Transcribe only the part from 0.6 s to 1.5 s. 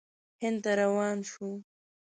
ته روان شو.